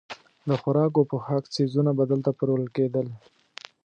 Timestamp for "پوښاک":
1.11-1.43